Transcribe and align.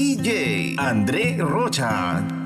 DJ 0.00 0.76
André 0.78 1.36
Rocha. 1.38 2.39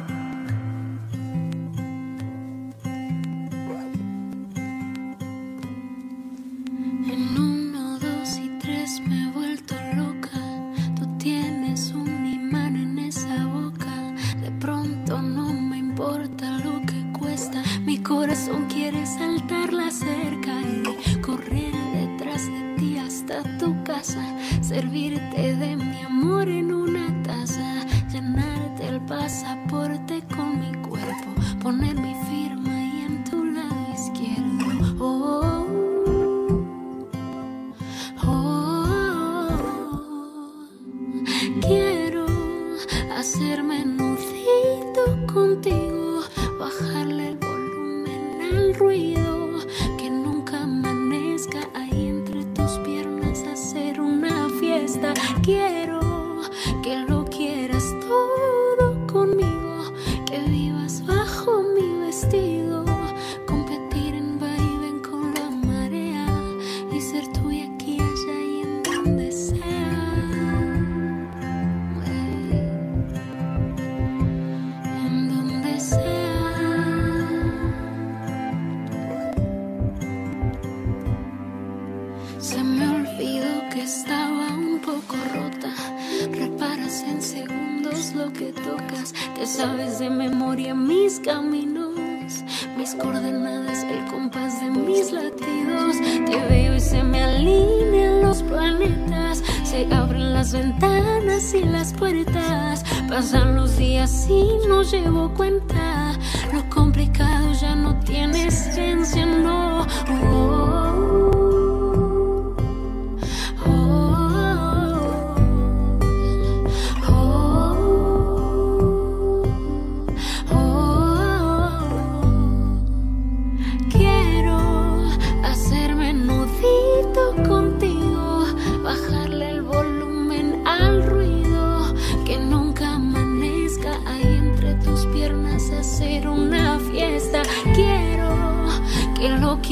Y 104.07 104.59
no 104.69 104.83
llevo 104.83 105.33
cuenta. 105.33 105.64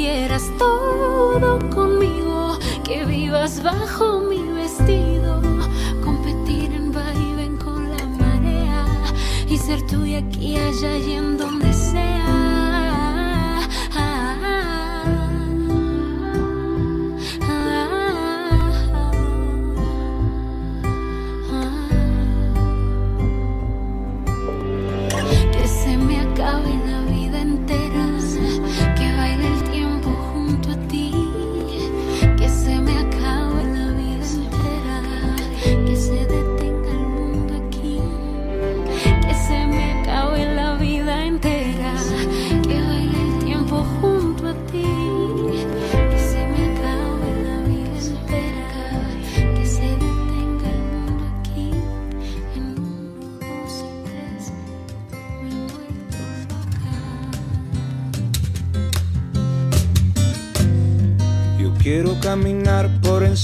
Quieras 0.02 0.50
todo 0.58 1.60
conmigo, 1.70 2.58
que 2.82 3.04
vivas 3.04 3.62
bajo 3.62 4.18
mi 4.18 4.42
vestido, 4.52 5.40
competir 6.04 6.72
en 6.72 6.90
vaivén 6.90 7.56
con 7.56 7.88
la 7.88 8.04
marea 8.22 8.84
y 9.48 9.56
ser 9.56 9.80
tuya 9.86 10.18
aquí, 10.18 10.56
allá 10.56 10.96
y 10.96 11.12
en 11.12 11.38
donde 11.38 11.72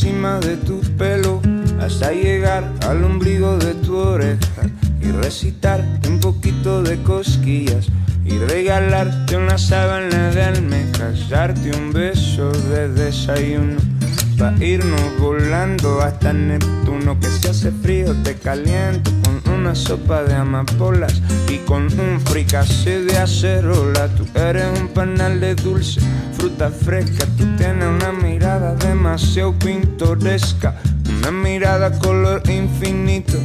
encima 0.01 0.39
de 0.39 0.57
tu 0.59 0.81
pelo 0.97 1.43
hasta 1.81 2.13
llegar 2.13 2.73
al 2.87 3.03
ombligo 3.03 3.59
de 3.59 3.75
tu 3.75 3.97
oreja 3.97 4.63
y 5.01 5.11
recitarte 5.11 6.09
un 6.09 6.21
poquito 6.21 6.85
de 6.85 7.03
cosquillas 7.03 7.89
y 8.25 8.39
regalarte 8.39 9.37
una 9.37 9.59
sábana 9.59 10.31
de 10.31 10.41
almejas, 10.41 11.29
darte 11.29 11.77
un 11.77 11.93
beso 11.93 12.53
de 12.71 12.91
desayuno 12.91 13.98
pa 14.39 14.55
irnos 14.61 15.19
volando 15.19 16.01
hasta 16.01 16.33
Neptuno 16.33 17.19
que 17.19 17.27
si 17.27 17.49
hace 17.49 17.73
frío 17.73 18.15
te 18.23 18.37
caliento 18.37 19.11
con 19.25 19.55
una 19.55 19.75
sopa 19.75 20.23
de 20.23 20.35
amapolas 20.35 21.21
y 21.49 21.59
con 21.59 21.89
un 21.99 22.21
fricase 22.21 23.03
de 23.03 23.19
acerola. 23.19 24.09
Tú 24.09 24.25
eres 24.39 24.67
un 24.81 24.89
panal 24.89 25.41
de 25.41 25.57
dulce 25.57 26.01
fruta 26.37 26.71
fresca 26.71 27.27
tú 27.37 27.45
tienes 27.57 27.89
una 27.89 28.13
mirada 28.13 28.75
demasiado 28.77 29.59
pintoresca 29.59 30.77
una 31.09 31.31
mirada 31.33 31.99
color 31.99 32.43
infinito. 32.49 33.39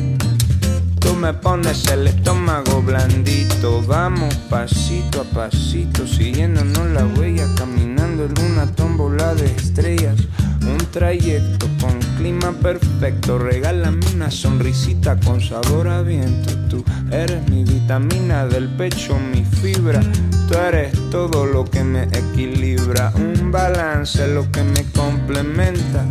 Tú 0.99 1.15
me 1.15 1.33
pones 1.33 1.87
el 1.87 2.07
estómago 2.07 2.81
blandito, 2.81 3.81
vamos 3.81 4.33
pasito 4.49 5.21
a 5.21 5.23
pasito, 5.23 6.07
siguiéndonos 6.07 6.91
la 6.91 7.05
huella, 7.05 7.45
caminando 7.57 7.92
en 8.21 8.51
una 8.51 8.67
tómbola 8.67 9.33
de 9.33 9.47
estrellas. 9.47 10.15
Un 10.61 10.77
trayecto 10.91 11.67
con 11.81 11.99
clima 12.17 12.51
perfecto, 12.51 13.39
regálame 13.39 14.05
una 14.13 14.29
sonrisita 14.29 15.19
con 15.19 15.41
sabor 15.41 15.87
a 15.87 16.03
viento. 16.03 16.53
Tú 16.69 16.83
eres 17.11 17.49
mi 17.49 17.63
vitamina 17.63 18.45
del 18.45 18.69
pecho, 18.69 19.17
mi 19.17 19.43
fibra. 19.43 19.99
Tú 20.47 20.57
eres 20.57 20.93
todo 21.09 21.45
lo 21.45 21.65
que 21.65 21.83
me 21.83 22.03
equilibra, 22.03 23.11
un 23.15 23.51
balance 23.51 24.27
lo 24.27 24.49
que 24.51 24.63
me 24.63 24.83
complementa. 24.91 26.05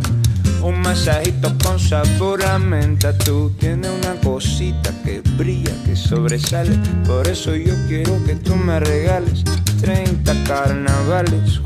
Un 0.61 0.81
masajito 0.81 1.53
con 1.61 1.77
sabor 1.77 2.41
a 2.45 2.57
menta 2.57 3.17
Tú 3.17 3.51
tienes 3.59 3.91
una 3.91 4.15
cosita 4.21 4.93
que 5.03 5.21
brilla, 5.37 5.73
que 5.85 5.93
sobresale 5.93 6.79
Por 7.05 7.27
eso 7.27 7.53
yo 7.53 7.73
quiero 7.89 8.23
que 8.23 8.35
tú 8.35 8.55
me 8.55 8.79
regales 8.79 9.43
30 9.83 10.45
carnavales, 10.45 11.02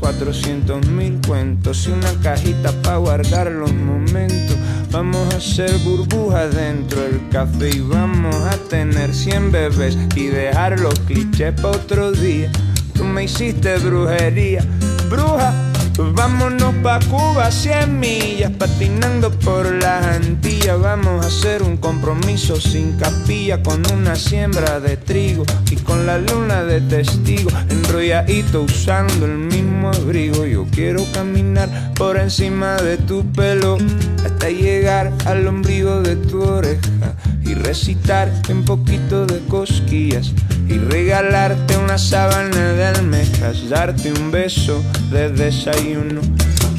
400 0.00 0.86
mil 0.88 1.20
cuentos 1.26 1.86
Y 1.86 1.90
una 1.90 2.12
cajita 2.22 2.72
para 2.82 2.98
guardar 2.98 3.50
los 3.50 3.72
momentos. 3.72 4.56
Vamos 4.90 5.34
a 5.34 5.38
hacer 5.38 5.70
burbujas 5.78 6.54
dentro 6.54 7.02
del 7.02 7.28
café 7.30 7.70
Y 7.70 7.80
vamos 7.80 8.34
a 8.34 8.56
tener 8.68 9.14
100 9.14 9.52
bebés 9.52 9.98
Y 10.14 10.26
dejar 10.26 10.80
los 10.80 10.98
clichés 11.00 11.52
para 11.54 11.76
otro 11.76 12.12
día. 12.12 12.50
Tú 12.94 13.04
me 13.04 13.24
hiciste 13.24 13.78
brujería 13.78 14.64
Bruja, 15.08 15.54
Vámonos 15.98 16.76
pa' 16.76 17.00
Cuba, 17.10 17.50
100 17.50 17.98
millas, 17.98 18.52
patinando 18.52 19.32
por 19.32 19.66
las 19.82 20.06
Antillas. 20.06 20.80
Vamos 20.80 21.24
a 21.24 21.26
hacer 21.28 21.60
un 21.64 21.76
compromiso 21.76 22.60
sin 22.60 22.96
capilla, 22.96 23.60
con 23.64 23.82
una 23.90 24.14
siembra 24.14 24.78
de 24.78 24.96
trigo 24.96 25.44
y 25.68 25.74
con 25.74 26.06
la 26.06 26.18
luna 26.18 26.62
de 26.62 26.80
testigo. 26.82 27.50
Enrolladito 27.68 28.62
usando 28.62 29.26
el 29.26 29.38
mismo 29.38 29.88
abrigo. 29.90 30.46
Yo 30.46 30.66
quiero 30.70 31.02
caminar 31.12 31.68
por 31.94 32.16
encima 32.16 32.76
de 32.76 32.96
tu 32.98 33.24
pelo 33.32 33.76
hasta 34.24 34.50
llegar 34.50 35.12
al 35.24 35.48
ombligo 35.48 36.00
de 36.00 36.14
tu 36.14 36.40
oreja 36.40 37.16
y 37.44 37.54
recitarte 37.54 38.52
un 38.52 38.64
poquito 38.64 39.26
de 39.26 39.40
cosquillas 39.46 40.32
y 40.68 40.78
regalarte 40.78 41.76
una 41.76 41.98
sábana 41.98 42.72
de 42.72 42.84
almejas, 42.84 43.68
darte 43.68 44.12
un 44.12 44.30
beso 44.30 44.82
de 45.10 45.30
desayuno, 45.30 46.20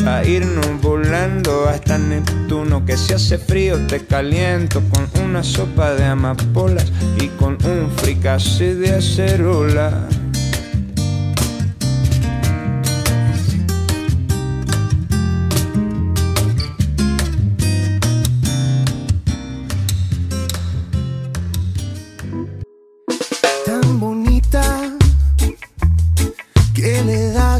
a 0.06 0.24
irnos 0.24 0.82
volando 0.82 1.68
hasta 1.68 1.98
Neptuno, 1.98 2.86
que 2.86 2.96
si 2.98 3.14
hace 3.14 3.38
frío 3.38 3.78
te 3.88 4.06
caliento 4.06 4.82
con 4.90 5.10
una 5.24 5.44
sopa 5.44 5.94
de 5.94 6.06
amapolas 6.06 6.92
y 7.20 7.28
con 7.30 7.58
un 7.66 7.90
fricase 7.98 8.76
de 8.76 8.96
acerola. 8.96 10.08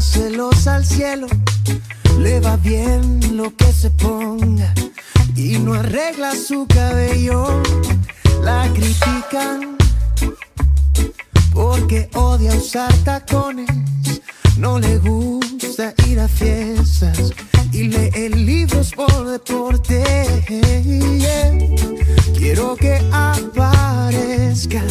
Le 0.00 0.06
da 0.06 0.12
celos 0.12 0.66
al 0.66 0.84
cielo. 0.84 1.26
Le 2.18 2.40
va 2.40 2.56
bien 2.56 3.36
lo 3.36 3.54
que 3.54 3.72
se 3.72 3.90
ponga 3.90 4.72
y 5.36 5.58
no 5.58 5.74
arregla 5.74 6.34
su 6.34 6.66
cabello. 6.66 7.62
La 8.42 8.68
critican 8.72 9.76
porque 11.52 12.08
odia 12.14 12.52
usar 12.54 12.92
tacones. 13.04 13.68
No 14.56 14.78
le 14.78 14.98
gusta 14.98 15.94
ir 16.06 16.20
a 16.20 16.28
fiestas 16.28 17.32
y 17.72 17.84
lee 17.84 18.28
libros 18.30 18.92
por 18.92 19.26
deporte. 19.26 20.02
Quiero 22.36 22.74
que 22.76 23.00
aparezca 23.12 24.82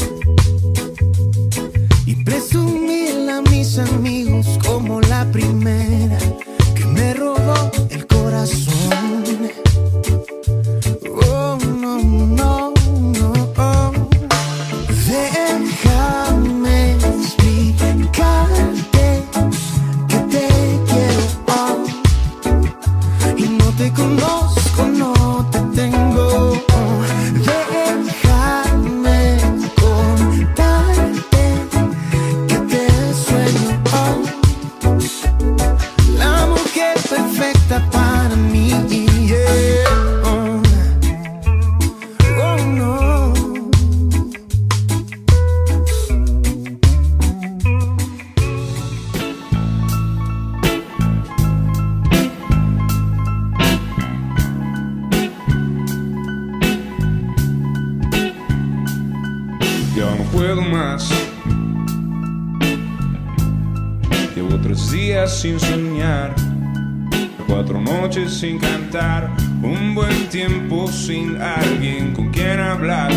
sin 68.39 68.57
cantar, 68.57 69.29
un 69.61 69.93
buen 69.93 70.29
tiempo 70.29 70.87
sin 70.87 71.41
alguien 71.41 72.13
con 72.13 72.29
quien 72.29 72.57
hablar. 72.57 73.11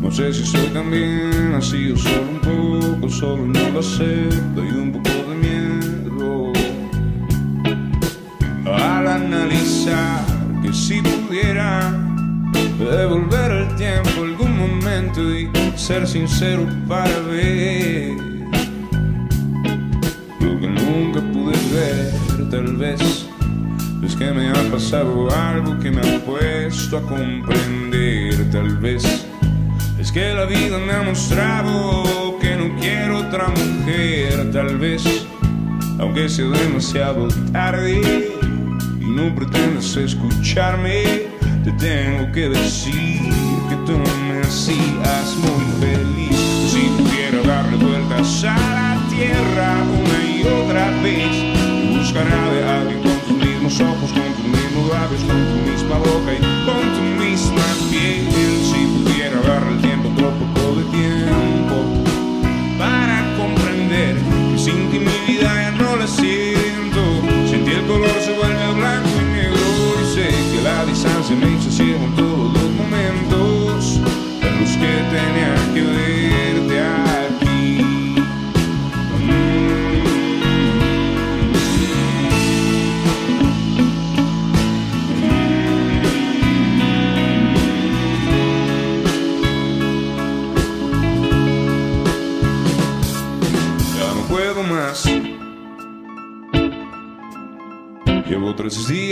No 0.00 0.10
sé 0.10 0.32
si 0.32 0.42
soy 0.46 0.68
también 0.68 1.52
así 1.54 1.92
o 1.92 1.96
solo 1.98 2.30
un 2.30 2.40
poco, 2.40 3.10
solo 3.10 3.46
no 3.46 3.68
lo 3.68 3.82
sé, 3.82 4.28
doy 4.54 4.68
un 4.68 4.90
poco 4.92 5.10
de 5.28 5.36
miedo. 5.36 6.50
Al 8.64 9.06
analizar 9.06 10.24
que 10.62 10.72
si 10.72 11.02
pudiera 11.02 11.92
devolver 12.78 13.50
el 13.50 13.76
tiempo 13.76 14.22
algún 14.22 14.56
momento 14.56 15.20
y 15.30 15.50
ser 15.76 16.08
sincero 16.08 16.66
para 16.88 17.18
ver 17.28 18.12
lo 20.40 20.58
que 20.58 20.68
nunca 20.68 21.20
pude 21.20 21.52
ver 21.70 22.48
tal 22.50 22.76
vez 22.78 23.21
que 24.22 24.30
me 24.30 24.50
ha 24.50 24.70
pasado 24.70 25.28
algo 25.34 25.76
que 25.80 25.90
me 25.90 26.00
ha 26.00 26.24
puesto 26.24 26.98
a 26.98 27.02
comprender 27.02 28.50
tal 28.52 28.76
vez 28.78 29.02
es 29.98 30.12
que 30.12 30.32
la 30.32 30.44
vida 30.44 30.78
me 30.78 30.92
ha 30.92 31.02
mostrado 31.02 32.38
que 32.40 32.54
no 32.54 32.78
quiero 32.78 33.18
otra 33.18 33.48
mujer 33.48 34.52
tal 34.52 34.78
vez 34.78 35.02
aunque 35.98 36.28
sea 36.28 36.46
demasiado 36.46 37.26
tarde 37.52 38.30
y 39.00 39.04
no 39.04 39.34
pretendas 39.34 39.96
escucharme, 39.96 41.02
te 41.64 41.72
tengo 41.72 42.30
que 42.30 42.48
decir 42.48 43.22
que 43.68 43.76
tú 43.86 43.98
me 43.98 44.40
hacías 44.40 45.36
muy 45.42 45.64
feliz. 45.80 46.36
Si 46.70 46.82
pudiera 46.96 47.42
darle 47.44 47.76
vueltas 47.76 48.44
a 48.44 48.56
la 48.56 49.08
tierra 49.10 49.78
una 49.82 50.24
y 50.24 50.42
otra 50.42 50.90
vez, 51.02 51.98
buscará 51.98 52.50
de 52.52 52.64
alguien 52.64 53.11
mismos 53.72 53.96
ojos, 53.96 54.12
con 54.12 54.32
tus 54.34 54.44
mismos 54.44 54.90
labios, 54.90 55.22
con 55.22 55.36
tu 55.36 55.70
misma 55.70 55.98
boca 55.98 56.32
y 56.34 56.40
con 56.66 56.82
tu 56.94 57.24
misma 57.24 57.64
piel. 57.90 58.26
Si 58.68 58.86
pudiera 58.86 59.40
darle 59.40 59.72
el 59.72 59.80
tiempo, 59.80 60.08
otro 60.08 60.32
poco 60.54 60.76
de 60.76 60.84
tiempo 60.90 61.76
para 62.78 63.34
comprender 63.36 64.16
que 64.52 64.58
sin 64.58 64.90
ti 64.90 64.98
mi 64.98 65.32
vida 65.32 65.50
ya 65.54 65.70
no 65.72 65.96
la 65.96 66.06
siento. 66.06 67.00
Sin 67.48 67.64
ti 67.64 67.72
el 67.72 67.86
color 67.86 68.16
se 68.20 68.36
vuelve 68.36 68.74
blanco 68.74 69.08
y 69.20 69.32
negro 69.32 69.60
y 70.02 70.14
sé 70.14 70.28
que 70.28 70.62
la 70.62 70.84
distancia 70.84 71.36
me 71.36 71.56
hizo 71.56 71.70
ciego 71.70 72.31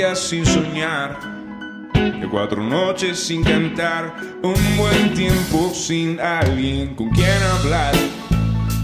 sin 0.01 0.47
soñar, 0.47 1.19
de 1.93 2.27
cuatro 2.31 2.63
noches 2.63 3.19
sin 3.19 3.45
cantar, 3.45 4.17
un 4.43 4.77
buen 4.79 5.13
tiempo 5.13 5.71
sin 5.75 6.19
alguien 6.19 6.95
con 6.95 7.11
quien 7.11 7.43
hablar. 7.59 7.93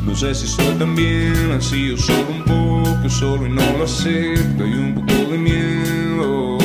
No 0.05 0.15
sé 0.15 0.35
si 0.35 0.47
soy 0.47 0.75
también 0.75 1.53
así 1.57 1.91
o 1.91 1.97
solo 1.97 2.29
un 2.29 2.45
poco 2.45 3.09
solo 3.09 3.47
y 3.47 3.51
no 3.51 3.79
lo 3.79 3.85
acepto 3.85 4.67
y 4.67 4.75
un 4.75 4.95
poco 4.95 5.31
de 5.31 5.39
miedo. 5.39 6.59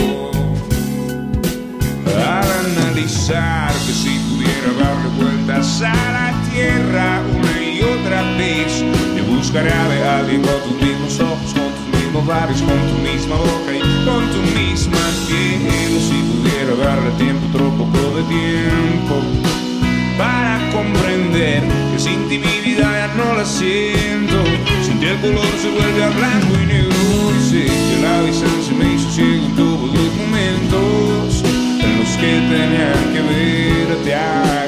Al 2.17 2.51
analizar 2.65 3.71
que 3.71 3.93
si 3.93 4.19
pudiera 4.29 4.83
darle 4.83 5.09
vueltas 5.17 5.81
a 5.81 5.93
la 5.93 6.51
tierra 6.51 7.21
una 7.39 7.61
y 7.63 7.81
otra 7.81 8.21
vez, 8.37 8.83
me 9.15 9.21
buscaría 9.21 9.87
de 9.87 10.07
alguien 10.09 10.41
con 10.41 10.61
tus 10.63 10.81
mismos 10.81 11.19
ojos, 11.21 11.70
con 12.13 12.79
tu 12.89 12.97
misma 13.09 13.35
boca 13.37 13.71
y 13.73 13.79
con 14.05 14.29
tu 14.31 14.41
misma 14.59 14.99
piel. 15.27 15.99
Si 16.01 16.17
pudiera 16.29 16.75
darle 16.75 17.11
tiempo, 17.11 17.47
otro 17.47 17.69
poco 17.77 18.17
de 18.17 18.23
tiempo, 18.23 19.15
para 20.17 20.59
comprender 20.71 21.63
que 21.91 21.99
sin 21.99 22.27
ti 22.27 22.37
mi 22.37 22.69
vida 22.69 22.83
ya 22.83 23.13
no 23.15 23.35
la 23.35 23.45
siento. 23.45 24.43
Sin 24.83 24.99
ti 24.99 25.05
el 25.05 25.19
color 25.21 25.53
se 25.61 25.69
vuelve 25.71 26.03
a 26.03 26.09
blanco 26.09 26.53
y 26.61 26.65
negro 26.65 27.31
y 27.37 27.49
sé 27.49 27.65
que 27.65 28.01
la 28.01 28.21
distancia 28.23 28.73
me 28.77 28.93
hizo 28.93 29.09
ciego 29.11 29.45
en 29.45 29.55
todos 29.55 29.93
los 29.93 30.15
momentos 30.15 31.43
en 31.79 31.97
los 31.97 32.09
que 32.17 32.31
tenía 32.51 32.93
que 33.13 33.21
verte 33.21 34.15
a 34.15 34.60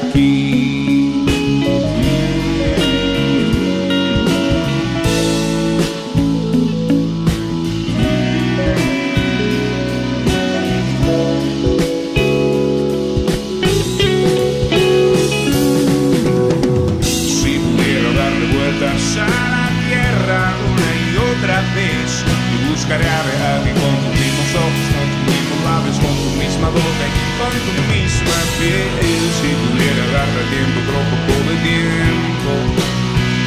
buscaré 22.84 23.08
a 23.08 23.56
alguien 23.56 23.74
con 23.80 23.96
tus 23.96 24.12
mismos 24.20 24.50
ojos, 24.60 24.86
con 24.92 25.08
tus 25.08 25.24
mismos 25.32 25.60
labios, 25.64 25.96
con 26.04 26.14
tu 26.20 26.30
misma 26.36 26.68
boca 26.68 27.04
y 27.08 27.16
con 27.40 27.52
tu 27.64 27.82
misma 27.88 28.36
piel. 28.60 28.92
Si 29.40 29.48
pudiera 29.56 30.04
darle 30.12 30.42
tiempo 30.52 30.76
otro 30.84 31.00
poco 31.08 31.48
de 31.48 31.56
tiempo 31.64 32.52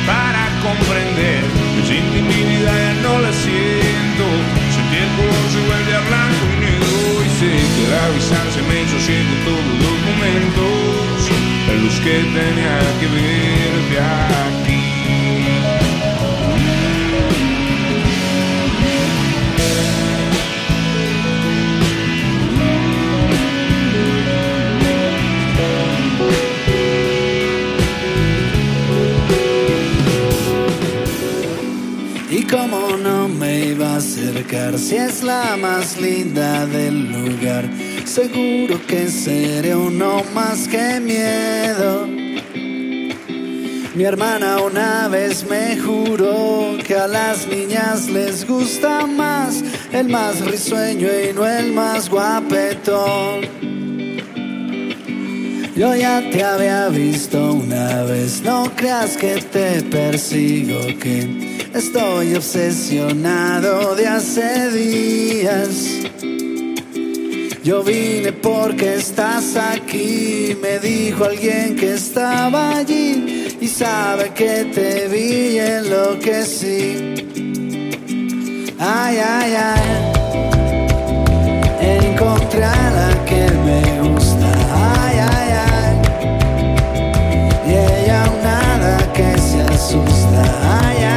para 0.10 0.42
comprender 0.66 1.07
si 34.78 34.96
es 34.96 35.24
la 35.24 35.56
más 35.58 36.00
linda 36.00 36.66
del 36.66 37.12
lugar. 37.12 37.70
Seguro 38.06 38.80
que 38.88 39.08
seré 39.08 39.76
uno 39.76 40.24
más 40.34 40.68
que 40.68 41.00
miedo. 41.00 42.08
Mi 43.96 44.04
hermana 44.04 44.60
una 44.62 45.08
vez 45.08 45.46
me 45.48 45.78
juró 45.78 46.78
que 46.86 46.96
a 46.96 47.08
las 47.08 47.48
niñas 47.48 48.10
les 48.10 48.48
gusta 48.48 49.06
más 49.06 49.64
el 49.92 50.10
más 50.10 50.42
risueño 50.42 51.08
y 51.08 51.34
no 51.34 51.46
el 51.46 51.72
más 51.74 52.10
guapetón. 52.10 53.42
Yo 55.76 55.96
ya 55.96 56.28
te 56.32 56.44
había 56.44 56.90
visto 56.90 57.54
una 57.54 58.04
vez, 58.04 58.42
no 58.42 58.72
creas 58.76 59.16
que 59.18 59.36
te 59.36 59.84
persigo, 59.84 60.80
que 61.00 61.47
estoy 61.78 62.34
obsesionado 62.36 63.96
de 63.96 64.08
hace 64.08 64.72
días. 64.72 66.02
Yo 67.64 67.84
vine 67.84 68.32
porque 68.32 68.96
estás 68.96 69.56
aquí, 69.56 70.58
me 70.62 70.80
dijo 70.80 71.26
alguien 71.26 71.76
que 71.76 71.94
estaba 71.94 72.78
allí 72.78 73.58
y 73.62 73.68
sabe 73.68 74.32
que 74.34 74.66
te 74.74 75.08
vi 75.08 75.56
y 75.56 75.60
enloquecí. 75.60 77.16
Ay, 78.80 79.18
ay, 79.18 79.54
ay, 79.56 80.12
encontré 81.82 82.64
a 82.64 82.92
la 83.00 83.26
que 83.26 83.52
me 83.66 84.02
gusta. 84.10 84.50
Ay, 84.74 85.18
ay, 85.20 85.52
ay, 85.74 85.96
y 87.68 87.72
ella 87.74 88.24
un 88.34 88.40
nada 88.44 89.14
que 89.14 89.38
se 89.38 89.62
asusta. 89.62 90.42
Ay, 90.82 91.04
ay, 91.04 91.17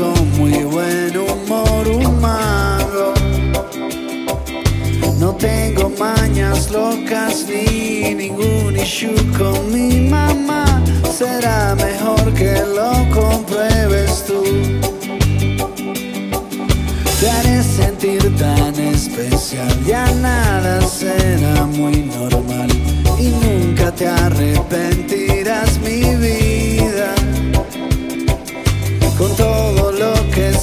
con 0.00 0.38
muy 0.38 0.64
buen 0.64 1.14
humor, 1.14 1.86
un 1.88 2.20
mago. 2.20 3.12
No 5.18 5.34
tengo 5.34 5.92
mañas 5.98 6.70
locas 6.70 7.44
ni 7.46 8.14
ningún 8.14 8.78
issue 8.78 9.14
con 9.36 9.58
mi 9.70 10.08
mamá, 10.08 10.64
será 11.18 11.74
mejor 11.74 12.32
que 12.32 12.54
lo 12.76 12.92
compruebes 13.20 14.24
tú. 14.26 14.42
Te 17.20 17.30
haré 17.30 17.62
sentir 17.62 18.22
tan 18.36 18.74
especial, 18.76 19.72
ya 19.86 20.10
nada 20.14 20.80
será 20.80 21.66
muy 21.66 21.96
normal 22.18 22.70
y 23.18 23.28
nunca 23.44 23.92
te 23.92 24.08
arrepentirás 24.08 25.69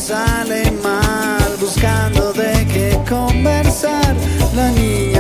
sale 0.07 0.71
mal, 0.81 1.57
buscando 1.59 2.31
de 2.31 2.65
qué 2.73 2.97
conversar, 3.09 4.15
la 4.55 4.69
niña 4.71 5.16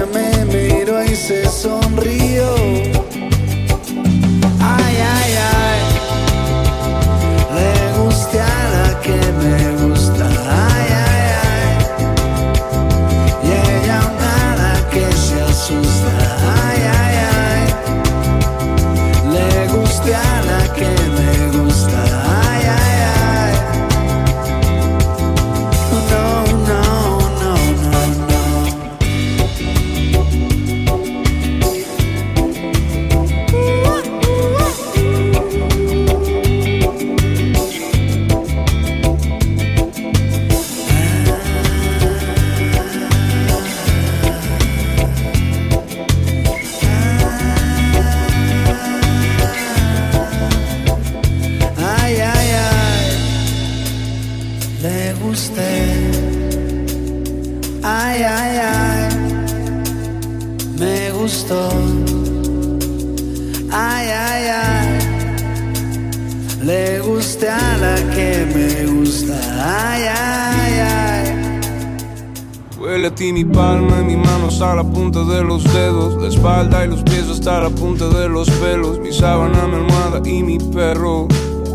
punta 74.87 75.23
de 75.23 75.43
los 75.43 75.63
dedos, 75.63 76.21
la 76.21 76.27
espalda 76.27 76.85
y 76.85 76.89
los 76.89 77.03
pies 77.03 77.27
hasta 77.29 77.61
la 77.61 77.69
punta 77.69 78.07
de 78.09 78.27
los 78.29 78.49
pelos, 78.49 78.99
mi 78.99 79.11
sábana, 79.11 79.67
mi 79.67 79.75
almohada 79.75 80.21
y 80.27 80.43
mi 80.43 80.57
perro, 80.57 81.27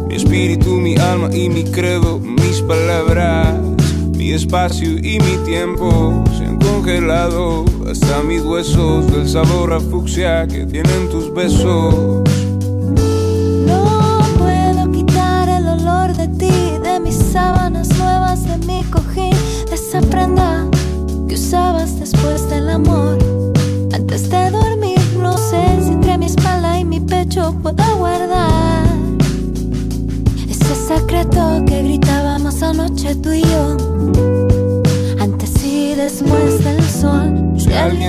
mi 0.08 0.16
espíritu, 0.16 0.70
mi 0.70 0.96
alma 0.96 1.28
y 1.34 1.48
mi 1.48 1.64
credo, 1.64 2.18
mis 2.18 2.60
palabras, 2.62 3.56
mi 4.16 4.32
espacio 4.32 4.98
y 4.98 5.18
mi 5.20 5.36
tiempo 5.44 6.22
se 6.38 6.44
han 6.44 6.58
congelado. 6.58 7.64
Hasta 7.90 8.22
mis 8.22 8.42
huesos 8.42 9.10
del 9.12 9.28
sabor 9.28 9.72
a 9.72 9.80
fucsia 9.80 10.46
que 10.46 10.64
tienen 10.64 11.10
tus 11.10 11.32
besos. 11.34 12.22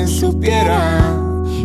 Alguien 0.03 0.07
supiera 0.07 1.15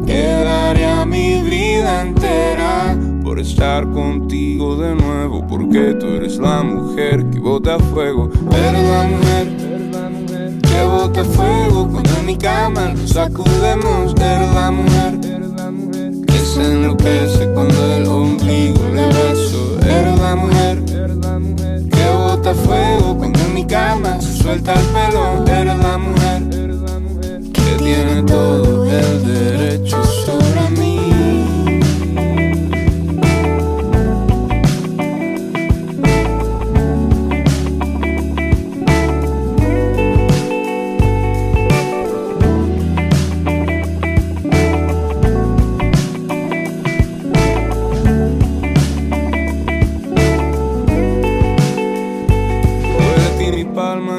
que 0.07 0.23
daría 0.45 1.05
mi 1.05 1.43
vida 1.43 2.03
entera 2.03 2.97
por 3.23 3.39
estar 3.39 3.91
contigo 3.91 4.77
de 4.77 4.95
nuevo, 4.95 5.47
porque 5.47 5.95
tú 5.95 6.07
eres 6.07 6.39
la 6.39 6.63
mujer 6.63 7.29
que 7.31 7.41
bota 7.41 7.79
fuego, 7.79 8.31
eres 8.53 8.89
la 8.91 9.03
mujer 9.05 10.61
que 10.63 10.85
bota 10.85 11.25
fuego 11.25 11.89
cuando 11.91 12.11
en 12.19 12.27
mi 12.27 12.37
cama 12.37 12.95
nos 12.95 13.11
sacudemos, 13.11 14.15
eres 14.21 14.55
la 14.55 14.71
mujer 14.71 15.21
que 16.27 16.39
se 16.39 16.73
enloquece 16.73 17.51
cuando 17.53 17.95
el 17.95 18.07
ombligo 18.07 18.81
le 18.95 19.07
beso, 19.07 19.79
eres 19.83 20.19
la 20.19 20.37
mujer 20.37 20.85
que 20.85 22.09
bota 22.17 22.55
fuego 22.55 23.17
cuando 23.19 23.39
en 23.41 23.55
mi 23.55 23.67
cama 23.67 24.21
se 24.21 24.43
suelta 24.43 24.75
el 24.75 24.87
pelo, 24.87 25.45
eres 25.47 25.79
la 25.79 25.99
mujer 25.99 26.28
tiene 27.99 28.23
todo 28.23 28.68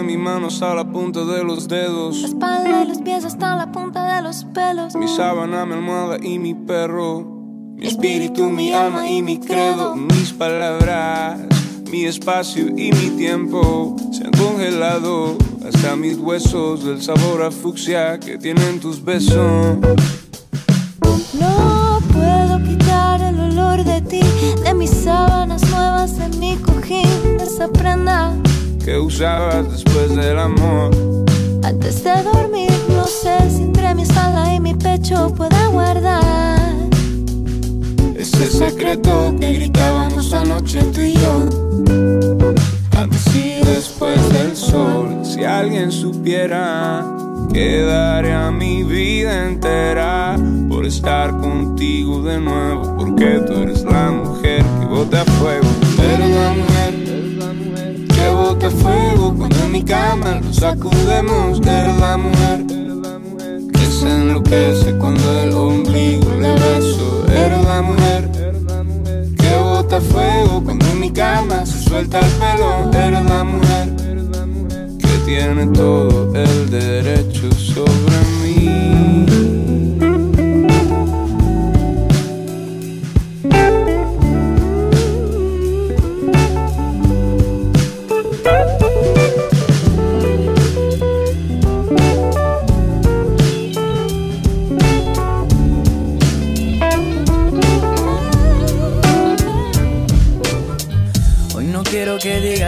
mi 0.10 0.18
mano 0.18 0.48
a 0.62 0.74
la 0.74 0.92
punta 0.92 1.24
de 1.24 1.44
los 1.44 1.68
dedos. 1.68 2.22
La 2.22 2.28
espalda 2.30 2.82
y 2.84 2.88
los 2.88 2.98
pies 2.98 3.26
hasta 3.26 3.56
la 3.56 3.72
punta 3.72 4.16
de 4.16 4.24
los 4.24 4.44
pelos. 4.56 4.96
Mi 4.96 5.08
sábana, 5.08 5.68
mi 5.68 5.74
almohada 5.74 6.18
y 6.20 6.40
mi 6.40 6.56
perro. 6.56 7.28
Mi 7.76 7.86
espíritu, 7.86 8.50
mi 8.50 8.74
alma 8.74 9.08
y 9.08 9.22
mi 9.22 9.38
credo. 9.38 9.96
Mis 9.96 10.34
palabras, 10.34 11.40
mi 11.92 12.06
espacio 12.06 12.70
y 12.70 12.92
mi 12.92 13.12
tiempo 13.18 13.96
se 14.12 14.24
han 14.24 14.32
congelado 14.32 15.38
hasta 15.64 15.96
mis 15.96 16.18
huesos 16.18 16.84
del 16.84 17.04
sabor 17.04 17.44
a 17.44 17.52
fucsia 17.52 18.20
que 18.20 18.40
tienen 18.40 18.80
tus 18.80 19.06
besos. 19.06 19.78
No 21.40 22.00
puedo 22.12 22.64
quitar 22.64 23.22
el 23.22 23.40
olor 23.40 23.84
de 23.84 24.02
ti, 24.02 24.22
de 24.64 24.74
mis 24.74 24.90
sábanas 24.90 25.62
nuevas, 25.70 26.18
de 26.18 26.30
mi 26.40 26.56
cojín, 26.58 27.38
de 27.38 27.44
esa 27.44 27.68
prenda. 27.68 28.34
Que 28.84 28.98
usabas 28.98 29.72
después 29.72 30.16
del 30.16 30.40
amor. 30.40 30.92
Antes 31.64 32.04
de 32.04 32.24
dormir, 32.24 32.72
no 32.90 33.06
sé 33.06 33.38
si 33.50 33.64
entre 33.64 33.94
mi 33.96 34.04
espalda 34.04 34.54
y 34.54 34.60
mi 34.60 34.74
pecho 34.74 35.34
pueda 35.36 35.68
guardar. 35.68 36.60
Ese 38.16 38.48
secreto 38.48 39.36
que 39.40 39.54
gritábamos 39.54 40.34
anoche 40.34 40.82
tú 40.94 41.02
y 41.02 41.14
yo. 41.14 41.50
Antes 42.98 43.36
y 43.36 43.64
después 43.66 44.18
del 44.34 44.56
sol. 44.56 45.20
Si 45.24 45.44
alguien 45.44 45.92
supiera 45.92 47.06
que 47.54 47.82
daría 47.82 48.52
mi 48.52 48.84
vida 48.84 49.48
entera 49.48 50.38
por 50.70 50.86
estar 50.86 51.38
contigo 51.40 52.22
de 52.24 52.40
nuevo. 52.40 52.96
Porque 52.98 53.42
tú 53.46 53.54
eres 53.54 53.84
la 53.84 54.12
mujer 54.12 54.64
que 54.80 54.86
bota 54.86 55.24
fuego. 55.26 55.68
Eres 55.98 56.30
la 56.30 56.52
mujer 56.52 57.19
bota 58.70 58.84
fuego 58.84 59.34
cuando 59.36 59.68
mi 59.68 59.84
cama 59.84 60.40
nos 60.42 60.56
sacudemos. 60.58 61.60
Eres 61.62 61.98
la 62.00 62.18
mujer 62.18 62.66
que 63.74 63.86
se 63.86 64.10
enloquece 64.10 64.98
cuando 64.98 65.42
el 65.42 65.54
ombligo 65.54 66.30
le 66.40 66.54
beso. 66.54 67.26
Eres 67.28 67.64
la 67.66 67.82
mujer 67.82 68.30
que 69.38 69.56
bota 69.58 70.00
fuego 70.02 70.64
cuando 70.64 70.86
en 70.88 71.00
mi 71.00 71.12
cama 71.12 71.66
se 71.66 71.84
suelta 71.90 72.20
el 72.20 72.32
pelo. 72.34 72.92
Eres 72.94 73.26
la 73.26 73.44
mujer 73.44 73.96
que 75.00 75.18
tiene 75.26 75.68
todo 75.68 76.34
el 76.36 76.70
derecho 76.70 77.52
sobre 77.52 77.94
mí. 77.94 78.39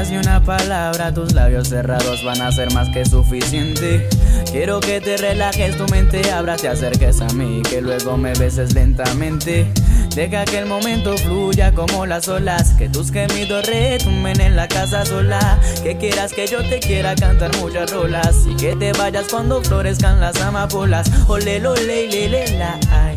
Digas 0.02 0.10
ni 0.10 0.18
una 0.18 0.44
palabra, 0.44 1.14
tus 1.14 1.34
labios 1.34 1.70
cerrados 1.70 2.24
van 2.24 2.42
a 2.42 2.52
ser 2.52 2.74
más 2.74 2.90
que 2.90 3.06
suficiente. 3.06 4.08
Quiero 4.52 4.80
que 4.80 5.00
te 5.00 5.18
relajes, 5.18 5.78
tu 5.78 5.86
mente 5.88 6.32
abra, 6.32 6.56
te 6.56 6.68
acerques 6.68 7.22
a 7.22 7.28
mí, 7.34 7.62
que 7.70 7.82
luego 7.82 8.18
me 8.18 8.34
beses 8.34 8.74
lentamente. 8.74 9.72
Deja 10.16 10.46
que 10.46 10.60
el 10.60 10.66
momento 10.66 11.18
fluya 11.18 11.74
como 11.74 12.06
las 12.06 12.28
olas, 12.28 12.74
que 12.78 12.90
tus 12.90 13.12
gemidos 13.12 13.66
retumben 13.68 14.40
en 14.42 14.56
la 14.56 14.68
casa 14.68 15.06
sola. 15.06 15.60
Que 15.84 15.98
quieras 15.98 16.34
que 16.34 16.48
yo 16.48 16.68
te 16.68 16.80
quiera 16.80 17.16
cantar 17.16 17.56
muchas 17.58 17.92
rolas 17.92 18.46
y 18.48 18.56
que 18.56 18.76
te 18.76 18.94
vayas 18.94 19.28
cuando 19.30 19.62
florezcan 19.64 20.20
las 20.20 20.40
amapolas. 20.42 21.10
Ole, 21.28 21.60
lo, 21.60 21.76
le, 21.76 22.08
le, 22.08 22.28
le, 22.28 22.58
la, 22.58 22.80
ay. 22.92 23.16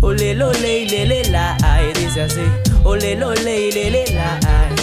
Ole, 0.00 0.34
lo, 0.34 0.52
le, 0.52 0.86
le, 0.86 1.06
le, 1.06 1.24
la, 1.30 1.56
ay. 1.62 1.92
Dice 1.94 2.22
así. 2.22 2.44
Ole, 2.84 3.16
lo, 3.16 3.34
le, 3.34 3.72
le, 3.72 3.90
le, 3.90 4.14
la, 4.14 4.38
ay. 4.46 4.75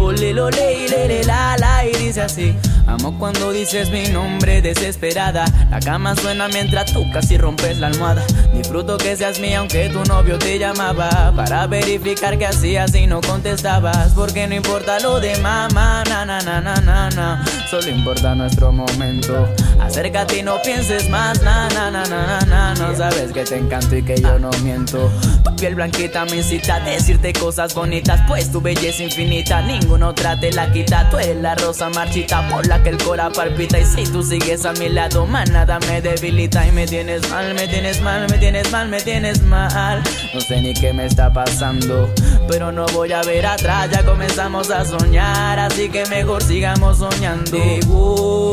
Ole, 0.00 0.32
lo, 0.32 0.48
le, 0.50 0.88
le, 0.88 1.22
la, 1.24 1.56
la, 1.58 1.86
y 1.86 1.92
dice 1.92 2.22
así. 2.22 2.54
Amo 2.86 3.16
cuando 3.18 3.52
dices 3.52 3.90
mi 3.90 4.08
nombre 4.08 4.62
desesperada. 4.62 5.44
La 5.70 5.78
cama 5.78 6.16
suena 6.16 6.48
mientras 6.48 6.92
tú 6.92 7.04
casi 7.12 7.36
rompes 7.36 7.78
la 7.78 7.88
almohada. 7.88 8.24
Disfruto 8.54 8.96
que 8.96 9.14
seas 9.14 9.38
mía 9.38 9.58
aunque 9.58 9.90
tu 9.90 10.02
novio 10.04 10.38
te 10.38 10.58
llamaba. 10.58 11.32
Para 11.36 11.66
verificar 11.66 12.38
que 12.38 12.46
hacías 12.46 12.94
y 12.94 13.06
no 13.06 13.20
contestabas. 13.20 14.12
Porque 14.14 14.46
no 14.46 14.54
importa 14.54 14.98
lo 15.00 15.20
de 15.20 15.36
mamá, 15.38 16.02
na 16.08 16.24
na 16.24 16.40
na 16.40 16.60
na 16.60 16.74
na 16.76 17.10
na. 17.10 17.44
Solo 17.70 17.88
importa 17.90 18.34
nuestro 18.34 18.72
momento. 18.72 19.48
Acércate 19.90 20.38
y 20.38 20.42
no 20.44 20.62
pienses 20.62 21.10
más, 21.10 21.42
na 21.42 21.68
na 21.70 21.90
na 21.90 22.04
na 22.04 22.38
na. 22.46 22.74
No 22.74 22.96
sabes 22.96 23.32
que 23.32 23.42
te 23.42 23.56
encanto 23.56 23.96
y 23.96 24.04
que 24.04 24.20
yo 24.20 24.38
no 24.38 24.48
miento. 24.62 25.10
Tu 25.42 25.56
piel 25.56 25.74
blanquita 25.74 26.24
me 26.26 26.36
incita 26.36 26.76
a 26.76 26.80
decirte 26.80 27.32
cosas 27.32 27.74
bonitas. 27.74 28.20
Pues 28.28 28.52
tu 28.52 28.60
belleza 28.60 29.02
infinita, 29.02 29.60
ninguna 29.62 30.10
otra 30.10 30.38
te 30.38 30.52
la 30.52 30.70
quita. 30.70 31.10
Tú 31.10 31.18
eres 31.18 31.38
la 31.38 31.56
rosa 31.56 31.88
marchita 31.88 32.48
por 32.48 32.68
la 32.68 32.80
que 32.84 32.90
el 32.90 32.98
cora 32.98 33.30
palpita. 33.30 33.80
Y 33.80 33.84
si 33.84 34.04
tú 34.04 34.22
sigues 34.22 34.64
a 34.64 34.72
mi 34.74 34.88
lado, 34.88 35.26
más 35.26 35.50
nada 35.50 35.80
me 35.80 36.00
debilita. 36.00 36.68
Y 36.68 36.70
me 36.70 36.86
tienes 36.86 37.28
mal, 37.28 37.52
me 37.54 37.66
tienes 37.66 38.00
mal, 38.00 38.28
me 38.30 38.38
tienes 38.38 38.70
mal, 38.70 38.88
me 38.88 39.00
tienes 39.00 39.42
mal. 39.42 40.04
No 40.32 40.40
sé 40.40 40.62
ni 40.62 40.72
qué 40.72 40.92
me 40.92 41.06
está 41.06 41.32
pasando, 41.32 42.08
pero 42.46 42.70
no 42.70 42.86
voy 42.94 43.12
a 43.12 43.22
ver 43.22 43.44
atrás. 43.44 43.90
Ya 43.90 44.04
comenzamos 44.04 44.70
a 44.70 44.84
soñar, 44.84 45.58
así 45.58 45.88
que 45.88 46.06
mejor 46.06 46.44
sigamos 46.44 46.98
soñando. 46.98 47.50
Digo, 47.50 48.52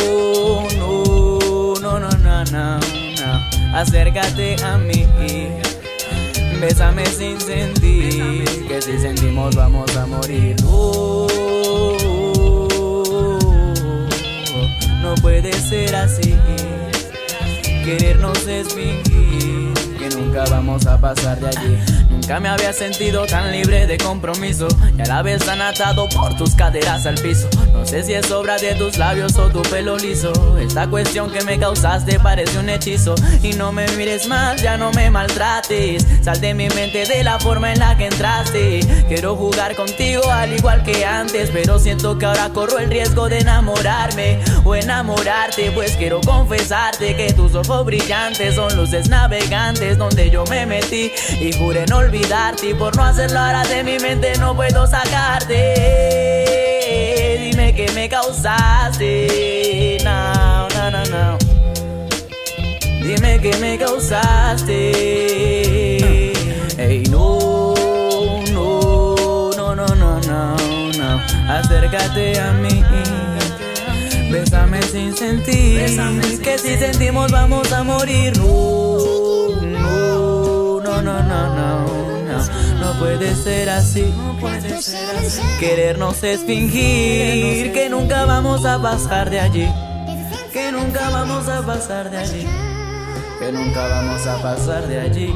no, 0.80 1.27
Acércate 3.74 4.56
a 4.64 4.78
mí. 4.78 5.08
Bésame 6.62 7.04
sin 7.08 7.40
sentir 7.42 8.46
que 8.68 8.80
si 8.80 9.00
sentimos 9.00 9.56
vamos 9.56 9.96
a 9.96 10.06
morir. 10.06 10.56
Oh, 10.68 11.28
no 15.02 15.16
puede 15.16 15.52
ser 15.54 15.96
así. 15.96 16.36
Querernos 17.84 18.46
es 18.48 18.72
fingir 18.72 19.74
que 19.98 20.10
nunca 20.16 20.44
vamos 20.52 20.86
a 20.86 21.00
pasar 21.02 21.40
de 21.40 21.48
allí. 21.48 22.07
Nunca 22.28 22.42
me 22.42 22.50
había 22.50 22.74
sentido 22.74 23.26
tan 23.26 23.54
libre 23.54 23.88
de 23.88 23.98
compromiso 23.98 24.68
y 24.98 25.02
a 25.02 25.06
la 25.06 25.22
vez 25.22 25.46
tan 25.46 25.62
atado 25.62 26.10
por 26.10 26.36
tus 26.36 26.56
caderas 26.56 27.06
al 27.06 27.16
piso. 27.16 27.48
No 27.72 27.86
sé 27.86 28.04
si 28.04 28.16
es 28.16 28.30
obra 28.32 28.58
de 28.58 28.76
tus 28.76 28.98
labios 28.98 29.38
o 29.38 29.48
tu 29.48 29.62
pelo 29.62 29.98
liso. 29.98 30.34
Esta 30.60 30.90
cuestión 30.90 31.32
que 31.32 31.42
me 31.46 31.58
causaste 31.58 32.20
parece 32.20 32.60
un 32.60 32.68
hechizo. 32.68 33.16
Y 33.42 33.54
no 33.54 33.72
me 33.72 33.88
mires 33.96 34.28
más, 34.28 34.62
ya 34.62 34.76
no 34.76 34.92
me 34.92 35.10
maltrates. 35.10 36.06
Sal 36.22 36.42
de 36.42 36.54
mi 36.54 36.68
mente 36.68 37.06
de 37.06 37.24
la 37.24 37.40
forma 37.40 37.72
en 37.72 37.80
la 37.80 37.96
que 37.96 38.08
entraste. 38.08 38.82
Quiero 39.08 39.38
jugar 39.38 39.78
contigo 39.78 40.30
al 40.30 40.52
igual 40.52 40.84
que 40.84 41.06
antes, 41.06 41.50
pero 41.54 41.80
siento 41.80 42.18
que 42.18 42.26
ahora 42.26 42.50
corro 42.50 42.80
el 42.80 42.90
riesgo 42.90 43.30
de 43.30 43.40
enamorarme 43.40 44.40
o 44.66 44.76
enamorarte. 44.76 45.72
Pues 45.72 45.96
quiero 45.96 46.20
confesarte 46.20 47.16
que 47.16 47.32
tus 47.32 47.56
ojos 47.56 47.86
brillantes 47.86 48.56
son 48.56 48.76
luces 48.76 49.08
navegantes 49.08 49.98
donde 49.98 50.30
yo 50.30 50.44
me 50.48 50.66
metí 50.66 51.10
y 51.40 51.54
juré 51.54 51.86
no 51.86 52.02
olvidarte. 52.18 52.70
Y 52.70 52.74
por 52.74 52.96
no 52.96 53.04
hacerlo 53.04 53.40
ahora 53.40 53.64
de 53.66 53.84
mi 53.84 54.00
mente 54.00 54.38
no 54.38 54.56
puedo 54.56 54.88
sacarte. 54.88 55.74
Dime 57.40 57.76
que 57.76 57.92
me 57.94 58.08
causaste. 58.10 59.98
No, 60.04 60.68
no, 60.70 60.92
no, 60.92 61.06
no. 61.06 61.38
Dime 63.02 63.40
que 63.40 63.56
me 63.58 63.78
causaste. 63.78 64.92
Ey, 66.78 67.04
no, 67.10 67.74
no, 68.52 69.56
no, 69.56 69.76
no, 69.76 69.86
no, 69.96 70.20
no, 70.22 70.56
no. 70.98 71.22
Acércate 71.50 72.40
a 72.40 72.52
mí. 72.54 72.84
Bésame 74.32 74.82
sin 74.84 75.16
sentir. 75.16 75.86
Que 76.44 76.58
si 76.58 76.78
sentimos 76.78 77.32
vamos 77.32 77.72
a 77.72 77.84
morir. 77.84 78.38
No, 78.38 78.87
No 82.98 83.04
puede 83.04 83.36
ser 83.36 83.70
así. 83.70 84.14
Querernos 85.60 86.24
es 86.24 86.44
fingir 86.44 87.72
que 87.72 87.90
nunca 87.90 88.26
vamos 88.26 88.66
a 88.66 88.82
pasar 88.82 89.30
de 89.30 89.40
allí. 89.40 89.68
Que 90.52 90.72
nunca 90.72 91.10
vamos 91.10 91.48
a 91.48 91.62
pasar 91.66 92.10
de 92.10 92.18
allí. 92.18 92.48
Que 93.40 93.52
nunca 93.52 93.88
vamos 93.88 94.26
a 94.26 94.42
pasar 94.42 94.88
de 94.88 95.00
allí. 95.00 95.36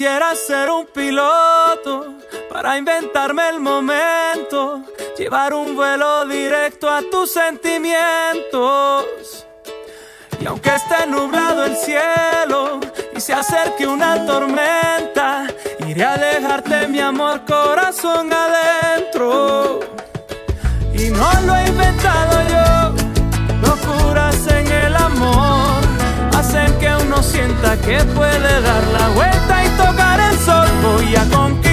Quisiera 0.00 0.34
ser 0.34 0.70
un 0.70 0.86
piloto 0.86 2.14
para 2.50 2.78
inventarme 2.78 3.50
el 3.50 3.60
momento, 3.60 4.82
llevar 5.18 5.52
un 5.52 5.76
vuelo 5.76 6.24
directo 6.24 6.88
a 6.88 7.02
tus 7.10 7.30
sentimientos. 7.30 9.04
Y 10.40 10.46
aunque 10.46 10.74
esté 10.74 11.06
nublado 11.06 11.66
el 11.66 11.76
cielo 11.76 12.80
y 13.14 13.20
se 13.20 13.34
acerque 13.34 13.86
una 13.86 14.24
tormenta, 14.24 15.46
iré 15.86 16.02
a 16.02 16.14
alejarte, 16.14 16.88
mi 16.88 17.00
amor, 17.00 17.42
corazón 17.44 18.32
adentro. 18.32 19.80
Y 20.94 21.10
no 21.10 21.30
lo 21.42 21.56
he 21.56 21.68
inventado 21.68 22.40
yo, 22.48 23.68
locuras 23.68 24.46
en 24.46 24.66
el 24.66 24.96
amor 24.96 25.82
hacen 26.38 26.78
que 26.78 26.88
uno 26.88 27.22
sienta 27.22 27.76
que 27.76 28.02
puede 28.14 28.60
dar 28.62 28.86
la 28.98 29.08
vuelta 29.10 29.64
y. 29.64 29.69
Voy 30.82 31.14
a 31.14 31.24
conquistar 31.28 31.69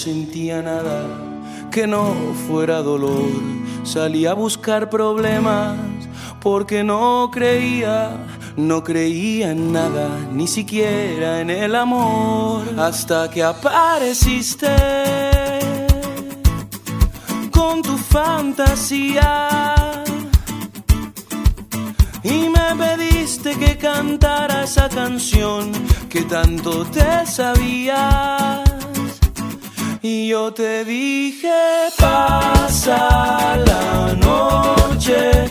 sentía 0.00 0.62
nada 0.62 1.04
que 1.70 1.86
no 1.86 2.14
fuera 2.46 2.80
dolor. 2.80 3.30
Salí 3.84 4.24
a 4.24 4.32
buscar 4.32 4.88
problemas 4.88 5.76
porque 6.40 6.82
no 6.82 7.30
creía, 7.30 8.16
no 8.56 8.82
creía 8.82 9.50
en 9.50 9.72
nada, 9.72 10.08
ni 10.32 10.46
siquiera 10.46 11.42
en 11.42 11.50
el 11.50 11.74
amor. 11.74 12.62
Hasta 12.78 13.30
que 13.30 13.42
apareciste 13.42 14.74
con 17.50 17.82
tu 17.82 17.98
fantasía 17.98 19.48
y 22.22 22.48
me 22.48 22.68
pediste 22.82 23.54
que 23.58 23.76
cantara 23.76 24.64
esa 24.64 24.88
canción 24.88 25.72
que 26.08 26.22
tanto 26.22 26.86
te 26.86 27.26
sabías. 27.26 28.69
Y 30.02 30.28
yo 30.28 30.50
te 30.54 30.82
dije, 30.86 31.52
pasa 31.98 33.58
la 33.66 34.14
noche 34.14 35.50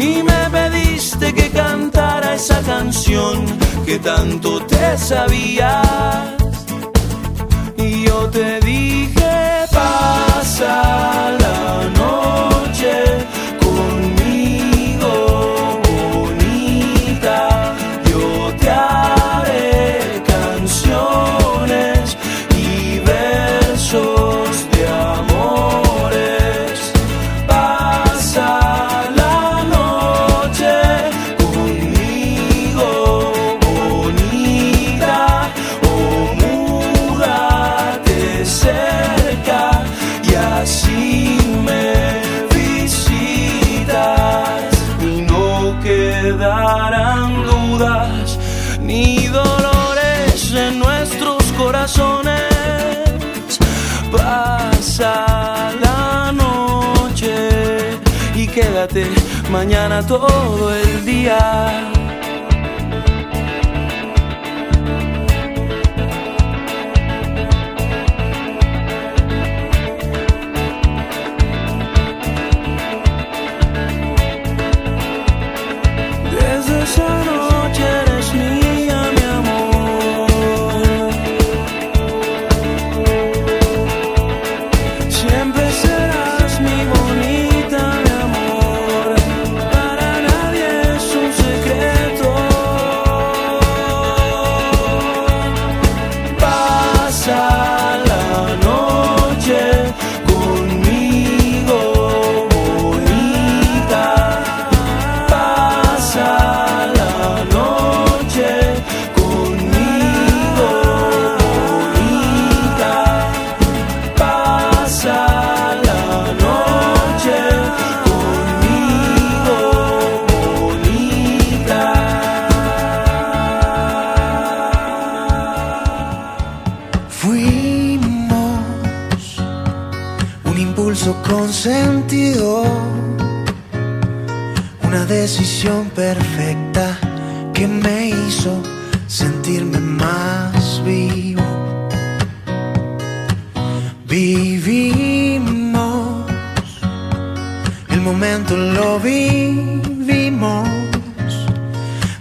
y 0.00 0.22
me 0.22 0.50
pediste 0.50 1.34
que 1.34 1.50
cantara 1.50 2.34
esa 2.34 2.60
canción 2.62 3.44
que 3.84 3.98
tanto 3.98 4.64
te 4.64 4.96
sabías. 4.96 6.36
Y 7.76 8.04
yo 8.06 8.28
te 8.30 8.60
dije, 8.60 9.66
pasa 9.72 11.09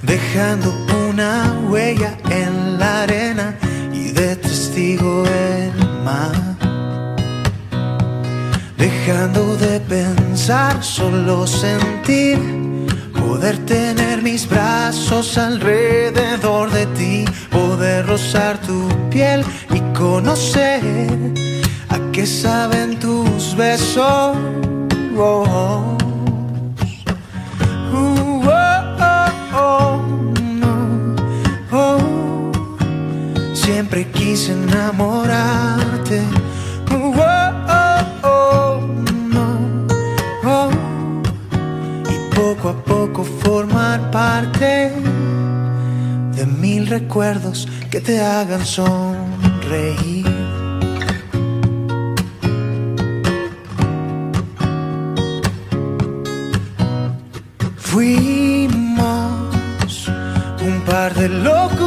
dejando 0.09 0.73
una 1.07 1.55
huella 1.69 2.17
en 2.31 2.79
la 2.79 3.03
arena 3.03 3.55
y 3.93 4.11
de 4.11 4.35
testigo 4.35 5.23
el 5.25 5.71
mar. 6.03 6.35
Dejando 8.75 9.55
de 9.57 9.79
pensar, 9.81 10.83
solo 10.83 11.45
sentir, 11.45 12.39
poder 13.13 13.57
tener 13.65 14.23
mis 14.23 14.49
brazos 14.49 15.37
alrededor 15.37 16.71
de 16.71 16.85
ti, 16.97 17.25
poder 17.51 18.07
rozar 18.07 18.57
tu 18.61 18.89
piel 19.11 19.45
y 19.69 19.79
conocer 19.93 20.81
a 21.89 21.97
qué 22.11 22.25
saben 22.25 22.97
tus 22.99 23.55
besos. 23.55 24.35
Siempre 33.99 34.19
quise 34.19 34.53
enamorarte. 34.53 36.21
Oh, 36.89 37.13
oh, 37.67 38.27
oh, 38.27 38.79
no. 39.33 40.69
Y 42.09 42.15
poco 42.33 42.69
a 42.69 42.75
poco 42.85 43.25
formar 43.25 44.09
parte 44.09 44.93
de 46.33 46.45
mil 46.45 46.87
recuerdos 46.87 47.67
que 47.91 47.99
te 47.99 48.21
hagan 48.21 48.65
sonreír. 48.65 50.25
Fuimos 57.77 59.41
un 60.61 60.81
par 60.85 61.13
de 61.15 61.27
locos 61.27 61.78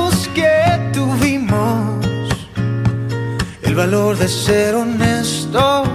el 3.72 3.78
valor 3.78 4.18
de 4.18 4.28
ser 4.28 4.74
honestos 4.74 5.88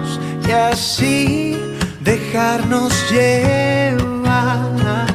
y 0.47 0.51
así 0.51 1.55
dejarnos 2.01 2.91
llevar, 3.11 5.05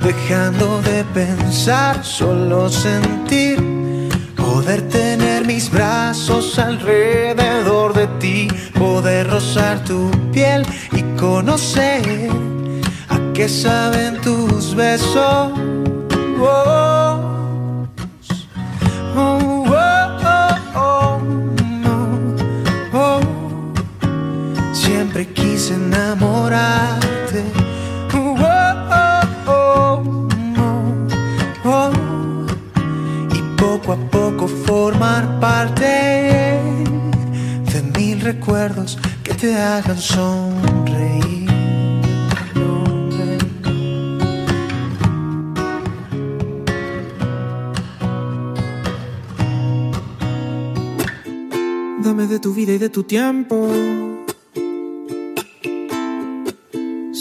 dejando 0.00 0.80
de 0.80 1.04
pensar, 1.12 2.02
solo 2.02 2.70
sentir, 2.70 3.58
poder 4.34 4.88
tener 4.88 5.44
mis 5.44 5.70
brazos 5.70 6.58
alrededor 6.58 7.92
de 7.92 8.06
ti, 8.18 8.48
poder 8.72 9.28
rozar 9.28 9.84
tu 9.84 10.10
piel 10.32 10.64
y 10.92 11.02
conocer 11.20 12.30
a 13.10 13.18
qué 13.34 13.46
saben 13.46 14.22
tus 14.22 14.74
besos. 14.74 15.52
Oh, 16.40 16.95
Siempre 25.66 25.66
quise 25.66 25.74
enamorarte. 25.74 27.44
Y 33.34 33.42
poco 33.56 33.92
a 33.92 33.96
poco 33.96 34.46
formar 34.46 35.40
parte 35.40 36.60
de 37.72 37.82
mil 37.98 38.20
recuerdos 38.20 38.96
que 39.24 39.34
te 39.34 39.56
hagan 39.56 39.98
sonreír. 39.98 41.50
Dame 52.04 52.26
de 52.28 52.38
tu 52.38 52.54
vida 52.54 52.72
y 52.72 52.78
de 52.78 52.88
tu 52.88 53.02
tiempo. 53.02 54.05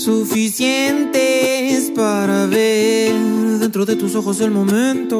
Suficientes 0.05 1.91
para 1.95 2.45
ver 2.45 3.11
dentro 3.59 3.87
de 3.87 3.95
tus 3.95 4.13
ojos 4.13 4.39
el 4.39 4.51
momento 4.51 5.19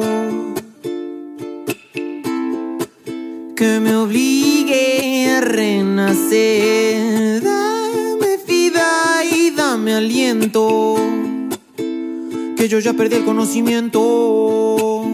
que 3.56 3.80
me 3.80 3.96
obligue 3.96 5.28
a 5.32 5.40
renacer. 5.40 6.22
Dame 7.42 8.36
vida 8.46 9.24
y 9.24 9.50
dame 9.50 9.92
aliento, 9.92 10.94
que 12.56 12.68
yo 12.68 12.78
ya 12.78 12.92
perdí 12.92 13.16
el 13.16 13.24
conocimiento. 13.24 15.04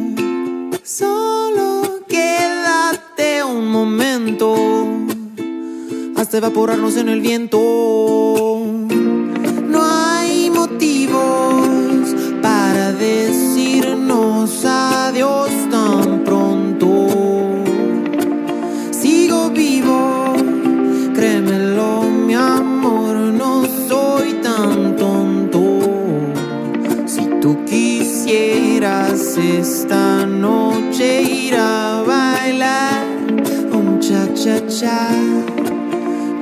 Solo 0.83 2.01
quédate 2.07 3.43
un 3.43 3.69
momento 3.69 4.55
hasta 6.15 6.37
evaporarnos 6.37 6.99
en 6.99 7.09
el 7.09 7.23
viento. 7.23 8.32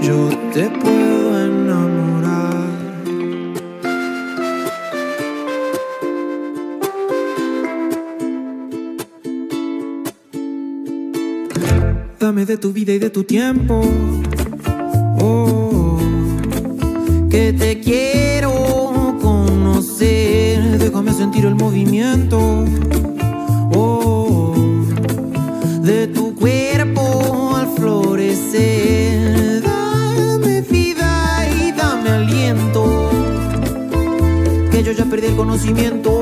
Yo 0.00 0.31
te 0.55 0.70
puedo 0.70 1.44
enamorar. 1.44 2.70
Dame 12.18 12.46
de 12.46 12.57
tu 12.57 12.72
vida 12.72 12.92
y 12.94 12.98
de 12.98 13.11
tu 13.11 13.24
tiempo. 13.24 13.83
Oh, 15.20 15.98
que 17.29 17.53
te 17.53 17.81
quiero 17.81 19.18
conocer. 19.20 20.79
Déjame 20.79 21.12
sentir 21.12 21.44
el 21.44 21.57
movimiento. 21.57 22.64
Conocimiento. 35.40 36.19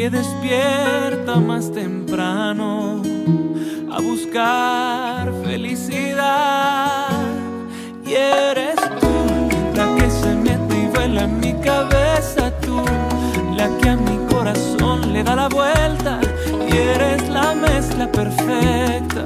Que 0.00 0.08
despierta 0.08 1.36
más 1.40 1.70
temprano 1.72 3.02
a 3.92 4.00
buscar 4.00 5.30
felicidad. 5.44 7.10
Y 8.06 8.14
eres 8.14 8.76
tú 8.98 9.12
la 9.76 9.94
que 9.96 10.10
se 10.10 10.34
mete 10.36 10.74
y 10.84 10.86
vuela 10.86 11.24
en 11.24 11.38
mi 11.40 11.52
cabeza, 11.60 12.50
tú 12.62 12.82
la 13.54 13.68
que 13.76 13.90
a 13.90 13.96
mi 13.96 14.16
corazón 14.32 15.12
le 15.12 15.22
da 15.22 15.36
la 15.36 15.48
vuelta. 15.50 16.18
Y 16.70 16.74
eres 16.74 17.28
la 17.28 17.54
mezcla 17.54 18.10
perfecta 18.10 19.24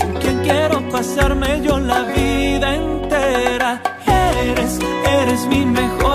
con 0.00 0.12
quien 0.20 0.40
quiero 0.42 0.80
pasarme 0.90 1.62
yo 1.62 1.78
la 1.78 2.02
vida 2.18 2.74
entera. 2.74 3.80
Eres, 4.48 4.80
eres 5.22 5.46
mi 5.46 5.64
mejor 5.64 6.09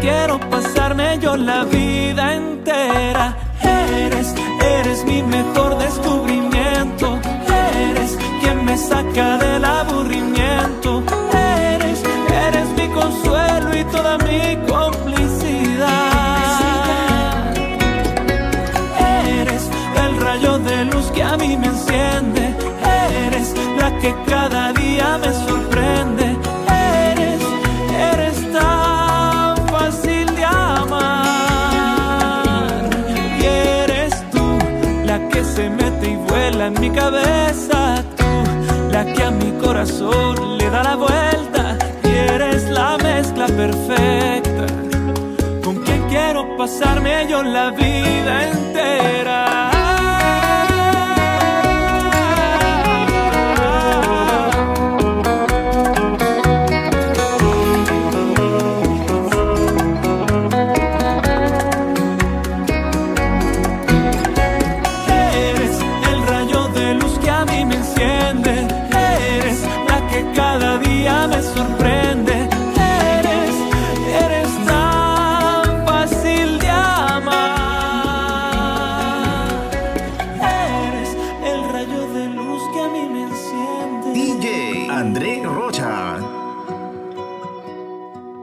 quiero 0.00 0.40
pasarme 0.50 1.18
yo 1.20 1.36
la 1.36 1.64
vida 1.64 2.34
entera. 2.34 3.36
Eres, 3.62 4.34
eres 4.78 5.04
mi 5.04 5.22
mejor 5.22 5.78
descubrimiento. 5.78 7.18
Eres 7.88 8.18
quien 8.40 8.64
me 8.64 8.76
saca 8.76 9.38
del 9.38 9.64
aburrimiento. 9.64 11.02
Eres, 11.32 12.02
eres 12.46 12.68
mi 12.78 12.88
consuelo 12.88 13.76
y 13.76 13.84
toda 13.84 14.18
mi 14.18 14.56
complicidad. 14.66 15.90
Eres 19.38 19.70
el 20.04 20.20
rayo 20.20 20.58
de 20.58 20.84
luz 20.86 21.10
que 21.12 21.22
a 21.22 21.36
mí 21.36 21.56
me 21.56 21.66
enciende. 21.66 22.54
Eres 23.26 23.54
la 23.78 23.98
que 23.98 24.14
cada 24.26 24.72
día 24.72 25.18
me 25.18 25.32
sorprende. 25.32 25.59
Mi 36.80 36.90
cabeza. 36.90 38.02
Tú 38.16 38.24
la 38.90 39.04
que 39.04 39.22
a 39.22 39.30
mi 39.30 39.52
corazón 39.64 40.58
le 40.58 40.70
da 40.70 40.82
la 40.82 40.96
vuelta. 40.96 41.78
Y 42.04 42.08
eres 42.08 42.68
la 42.70 42.96
mezcla 42.98 43.46
perfecta 43.46 44.66
con 45.62 45.76
quien 45.84 46.02
quiero 46.08 46.56
pasarme 46.56 47.26
yo 47.28 47.42
la 47.42 47.70
vida 47.70 48.48
entera. 48.48 49.69